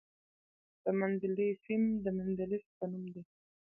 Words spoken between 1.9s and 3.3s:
د مندلیف په نوم دی.